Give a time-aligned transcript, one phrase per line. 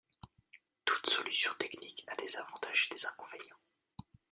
[0.83, 3.59] Tout solution technique a des avantages et des inconvénients.